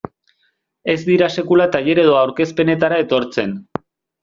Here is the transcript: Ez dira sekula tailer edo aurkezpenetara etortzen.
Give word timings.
Ez 0.93 0.95
dira 1.09 1.27
sekula 1.41 1.67
tailer 1.77 2.03
edo 2.05 2.17
aurkezpenetara 2.23 3.01
etortzen. 3.07 3.55